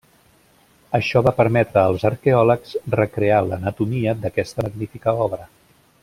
[0.99, 5.47] Això va permetre als arqueòlegs recrear l'anatomia d'aquesta magnífica obra.